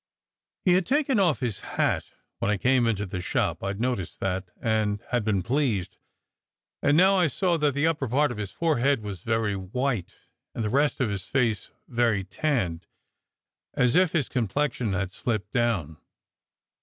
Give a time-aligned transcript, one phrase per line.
[0.65, 2.05] He had taken off his hat
[2.39, 5.97] when I came into the shop (I d noticed that, and had been pleased),
[6.81, 10.15] and now I saw that the upper part of his forehead was very white
[10.55, 12.87] and the rest of his face very tanned,
[13.75, 15.97] as if his complexion had slipped down.